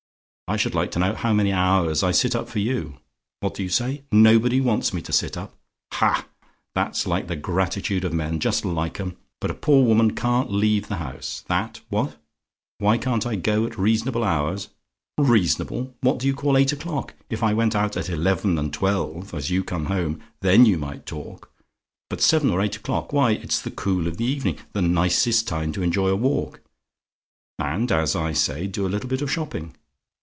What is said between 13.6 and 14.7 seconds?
AT REASONABLE HOURS?